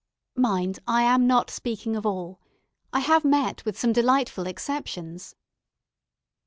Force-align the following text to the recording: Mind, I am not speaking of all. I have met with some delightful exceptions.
Mind, 0.35 0.79
I 0.87 1.03
am 1.03 1.27
not 1.27 1.51
speaking 1.51 1.95
of 1.95 2.07
all. 2.07 2.39
I 2.91 3.01
have 3.01 3.23
met 3.23 3.63
with 3.65 3.77
some 3.77 3.93
delightful 3.93 4.47
exceptions. 4.47 5.35